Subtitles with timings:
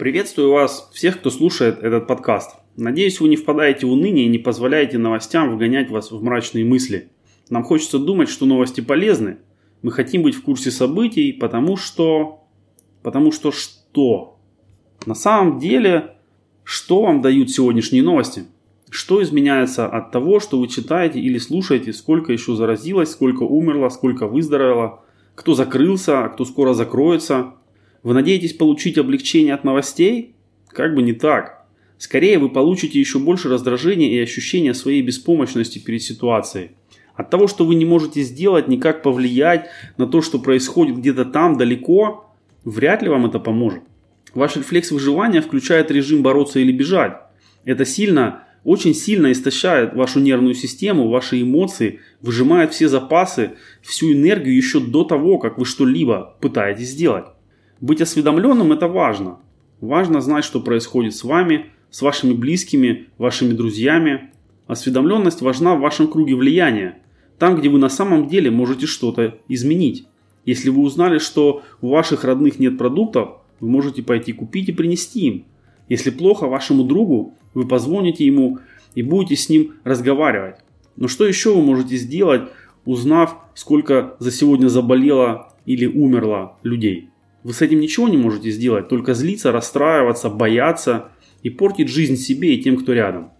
[0.00, 2.56] Приветствую вас, всех, кто слушает этот подкаст.
[2.74, 7.10] Надеюсь, вы не впадаете в уныние и не позволяете новостям вгонять вас в мрачные мысли.
[7.50, 9.36] Нам хочется думать, что новости полезны.
[9.82, 12.46] Мы хотим быть в курсе событий, потому что...
[13.02, 14.38] Потому что что?
[15.04, 16.16] На самом деле,
[16.64, 18.44] что вам дают сегодняшние новости?
[18.88, 24.26] Что изменяется от того, что вы читаете или слушаете, сколько еще заразилось, сколько умерло, сколько
[24.26, 25.04] выздоровело,
[25.34, 27.52] кто закрылся, а кто скоро закроется–
[28.02, 30.34] вы надеетесь получить облегчение от новостей?
[30.68, 31.66] Как бы не так.
[31.98, 36.70] Скорее вы получите еще больше раздражения и ощущения своей беспомощности перед ситуацией.
[37.14, 39.66] От того, что вы не можете сделать, никак повлиять
[39.98, 42.32] на то, что происходит где-то там, далеко,
[42.64, 43.82] вряд ли вам это поможет.
[44.32, 47.18] Ваш рефлекс выживания включает режим бороться или бежать.
[47.66, 54.56] Это сильно, очень сильно истощает вашу нервную систему, ваши эмоции, выжимает все запасы, всю энергию
[54.56, 57.26] еще до того, как вы что-либо пытаетесь сделать.
[57.80, 59.38] Быть осведомленным это важно.
[59.80, 64.30] Важно знать, что происходит с вами, с вашими близкими, вашими друзьями.
[64.66, 66.98] Осведомленность важна в вашем круге влияния,
[67.38, 70.06] там, где вы на самом деле можете что-то изменить.
[70.44, 75.20] Если вы узнали, что у ваших родных нет продуктов, вы можете пойти купить и принести
[75.26, 75.44] им.
[75.88, 78.58] Если плохо вашему другу, вы позвоните ему
[78.94, 80.56] и будете с ним разговаривать.
[80.96, 82.42] Но что еще вы можете сделать,
[82.84, 87.09] узнав, сколько за сегодня заболело или умерло людей?
[87.42, 91.08] Вы с этим ничего не можете сделать, только злиться, расстраиваться, бояться
[91.42, 93.30] и портить жизнь себе и тем, кто рядом.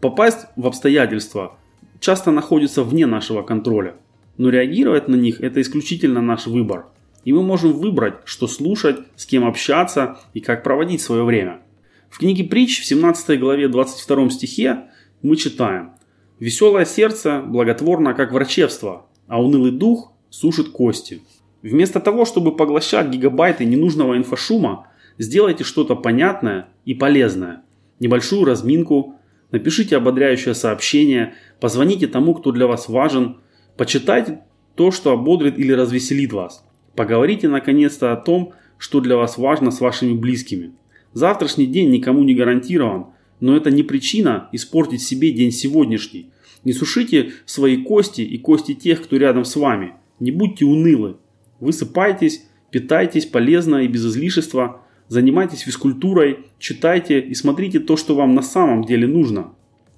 [0.00, 1.58] Попасть в обстоятельства
[1.98, 3.96] часто находится вне нашего контроля,
[4.38, 6.86] но реагировать на них это исключительно наш выбор.
[7.24, 11.60] И мы можем выбрать, что слушать, с кем общаться и как проводить свое время.
[12.08, 14.84] В книге Притч в 17 главе 22 стихе
[15.22, 15.90] мы читаем
[16.38, 21.20] «Веселое сердце благотворно, как врачевство, а унылый дух сушит кости».
[21.62, 27.62] Вместо того, чтобы поглощать гигабайты ненужного инфошума, сделайте что-то понятное и полезное.
[27.98, 29.16] Небольшую разминку,
[29.50, 33.36] напишите ободряющее сообщение, позвоните тому, кто для вас важен,
[33.76, 34.40] почитайте
[34.74, 36.64] то, что ободрит или развеселит вас.
[36.96, 40.72] Поговорите наконец-то о том, что для вас важно с вашими близкими.
[41.12, 43.06] Завтрашний день никому не гарантирован,
[43.40, 46.30] но это не причина испортить себе день сегодняшний.
[46.64, 49.94] Не сушите свои кости и кости тех, кто рядом с вами.
[50.18, 51.16] Не будьте унылы.
[51.60, 58.42] Высыпайтесь, питайтесь полезно и без излишества, занимайтесь физкультурой, читайте и смотрите то, что вам на
[58.42, 59.52] самом деле нужно.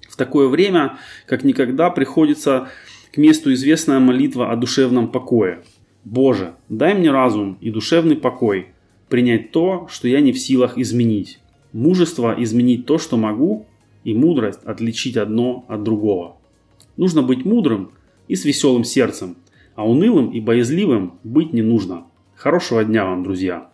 [0.09, 2.69] В такое время, как никогда, приходится
[3.11, 5.63] к месту известная молитва о душевном покое.
[6.03, 8.67] Боже, дай мне разум и душевный покой,
[9.07, 11.39] принять то, что я не в силах изменить.
[11.71, 13.65] Мужество изменить то, что могу,
[14.03, 16.37] и мудрость отличить одно от другого.
[16.97, 17.91] Нужно быть мудрым
[18.27, 19.37] и с веселым сердцем,
[19.75, 22.05] а унылым и боязливым быть не нужно.
[22.35, 23.69] Хорошего дня вам, друзья!